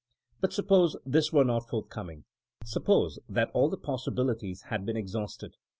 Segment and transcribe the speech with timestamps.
[0.39, 2.23] But suppose this were not forthcoming,
[2.65, 5.57] suppose that all the possibilities had been exhausted.